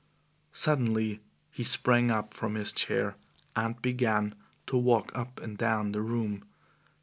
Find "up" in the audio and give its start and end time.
2.09-2.33, 5.13-5.39